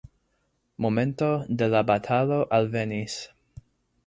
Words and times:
Momento 0.85 1.27
de 1.61 1.69
la 1.75 1.83
batalo 1.91 2.41
alvenis. 2.59 3.23